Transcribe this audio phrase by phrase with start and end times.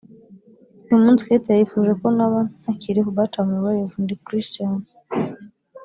[0.87, 4.75] uyu munsi Kethia yifuje ko naba ntakiriho but I'm alive ndi Christian